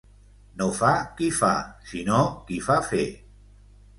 [0.61, 1.51] No fa qui fa,
[1.91, 3.05] sinó qui fa fer.